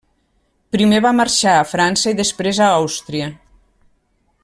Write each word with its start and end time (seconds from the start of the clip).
Primer 0.75 1.01
va 1.07 1.11
marxar 1.17 1.53
a 1.57 1.67
França 1.73 2.13
i 2.15 2.19
després 2.23 2.63
a 2.63 2.71
Àustria. 2.79 3.29